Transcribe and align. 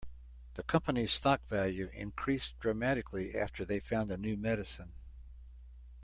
The 0.55 0.63
company's 0.63 1.11
stock 1.11 1.45
value 1.45 1.91
increased 1.93 2.59
dramatically 2.59 3.35
after 3.35 3.63
they 3.65 3.79
found 3.79 4.09
a 4.09 4.17
new 4.17 4.35
medicine. 4.35 4.93